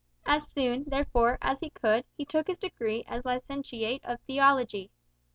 [0.25, 4.89] As soon, therefore, as he could, he took his degree as Licentiate of Theology.